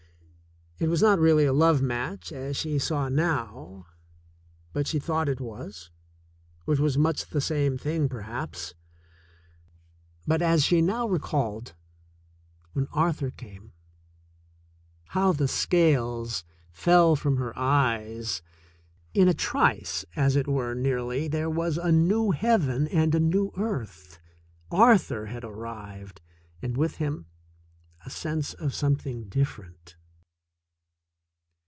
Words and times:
It 0.83 0.89
was 0.89 1.03
not 1.03 1.19
really 1.19 1.45
a 1.45 1.53
love 1.53 1.79
match, 1.83 2.31
as 2.31 2.57
she 2.57 2.79
saw 2.79 3.07
now, 3.07 3.85
but 4.73 4.87
she 4.87 4.97
thought 4.97 5.29
it 5.29 5.39
was, 5.39 5.91
which 6.65 6.79
was 6.79 6.97
much 6.97 7.27
the 7.27 7.39
same 7.39 7.77
thing, 7.77 8.09
per 8.09 8.21
haps. 8.21 8.73
But, 10.25 10.41
as 10.41 10.63
she 10.63 10.81
now 10.81 11.07
recalled, 11.07 11.75
when 12.73 12.87
Arthur 12.91 13.29
came, 13.29 13.73
how 15.09 15.33
the 15.33 15.47
scales 15.47 16.43
fell 16.71 17.15
from 17.15 17.37
her 17.37 17.55
eyes! 17.55 18.41
In 19.13 19.27
a 19.27 19.35
trice, 19.35 20.03
as 20.15 20.35
it 20.35 20.47
were, 20.47 20.73
nearly, 20.73 21.27
there 21.27 21.47
was 21.51 21.77
a 21.77 21.91
new 21.91 22.31
heaven 22.31 22.87
and 22.87 23.13
a 23.13 23.19
new 23.19 23.51
earth. 23.55 24.19
Arthur 24.71 25.27
had 25.27 25.43
arrived, 25.43 26.21
and 26.59 26.75
with 26.75 26.95
him 26.95 27.27
a 28.03 28.09
sense 28.09 28.55
of 28.55 28.73
something 28.73 29.25
different. 29.29 29.95